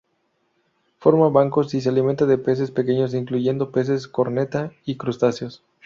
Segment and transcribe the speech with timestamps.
[0.97, 5.61] Forma bancos, y se alimenta de peces pequeños, incluyendo peces corneta, y crustáceos.